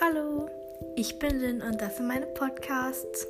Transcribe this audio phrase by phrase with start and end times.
[0.00, 0.48] Hallo,
[0.94, 3.26] ich bin Lynn und das sind meine Podcasts.